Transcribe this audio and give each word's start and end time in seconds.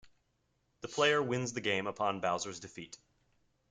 The 0.79 0.87
player 0.87 1.21
wins 1.21 1.53
the 1.53 1.61
game 1.61 1.85
upon 1.85 2.21
Bowser's 2.21 2.59
defeat. 2.59 2.97